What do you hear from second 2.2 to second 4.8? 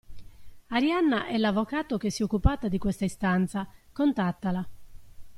è occupata di questa istanza, contattala.